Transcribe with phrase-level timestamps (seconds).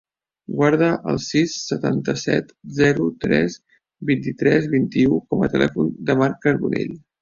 [0.61, 3.61] Guarda el sis, setanta-set, zero, tres,
[4.13, 7.03] vint-i-tres, vint-i-u com a telèfon del Marc Carbonell.